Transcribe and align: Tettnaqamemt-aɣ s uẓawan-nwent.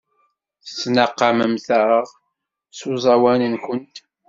Tettnaqamemt-aɣ 0.65 2.05
s 2.77 2.79
uẓawan-nwent. 2.91 3.95